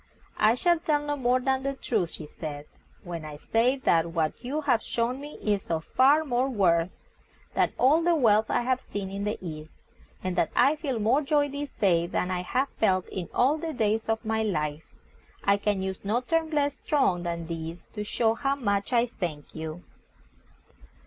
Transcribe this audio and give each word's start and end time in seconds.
"I 0.39 0.55
shall 0.55 0.79
tell 0.79 1.05
no 1.05 1.15
more 1.15 1.39
than 1.39 1.61
the 1.61 1.75
truth," 1.75 2.09
she 2.09 2.25
said, 2.25 2.65
"when 3.03 3.23
I 3.23 3.37
say 3.37 3.75
that 3.75 4.13
what 4.13 4.43
you 4.43 4.61
have 4.61 4.81
shown 4.81 5.21
me 5.21 5.37
is 5.43 5.67
of 5.67 5.85
far 5.85 6.25
more 6.25 6.49
worth 6.49 6.89
than 7.53 7.71
all 7.77 8.01
the 8.01 8.15
wealth 8.15 8.47
I 8.49 8.61
have 8.61 8.79
seen 8.81 9.11
in 9.11 9.25
the 9.25 9.37
East, 9.39 9.69
and 10.23 10.35
that 10.37 10.49
I 10.55 10.75
feel 10.75 10.97
more 10.97 11.21
joy 11.21 11.49
this 11.49 11.69
day 11.79 12.07
than 12.07 12.31
I 12.31 12.41
have 12.41 12.69
felt 12.79 13.07
in 13.09 13.29
all 13.31 13.59
the 13.59 13.73
days 13.73 14.05
of 14.05 14.25
my 14.25 14.41
life. 14.41 14.91
I 15.43 15.57
can 15.57 15.83
use 15.83 16.03
no 16.03 16.21
terms 16.21 16.51
less 16.51 16.73
strong 16.83 17.21
than 17.21 17.45
these 17.45 17.85
to 17.93 18.03
show 18.03 18.33
how 18.33 18.55
much 18.55 18.91
I 18.91 19.05
thank 19.05 19.53
you." 19.53 19.83